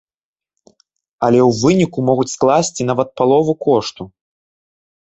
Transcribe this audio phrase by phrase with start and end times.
[1.27, 4.03] Але ў выніку могуць скласці нават палову кошту.